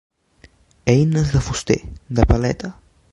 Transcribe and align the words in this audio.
Eines 0.93 1.31
de 1.35 1.41
fuster, 1.49 1.83
de 2.09 2.25
paleta. 2.25 2.75